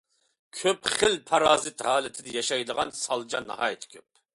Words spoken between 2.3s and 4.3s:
ياشايدىغان سالجا ناھايىتى كۆپ.